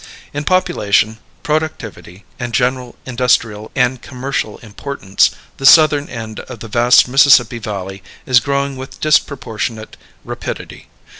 In 0.33 0.45
population, 0.45 1.19
productivity, 1.43 2.25
and 2.39 2.55
general 2.55 2.95
industrial 3.05 3.69
and 3.75 4.01
commercial 4.01 4.57
importance, 4.63 5.29
the 5.57 5.65
southern 5.67 6.09
end 6.09 6.39
of 6.39 6.59
the 6.61 6.67
vast 6.67 7.07
Mississippi 7.07 7.59
Valley 7.59 8.01
is 8.25 8.39
growing 8.39 8.77
with 8.77 8.99
disproportionate 8.99 9.97
rapidity. 10.25 10.87